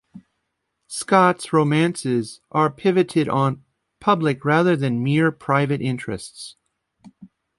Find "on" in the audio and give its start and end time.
3.29-3.63